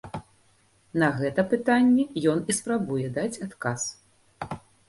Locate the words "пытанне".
1.51-2.05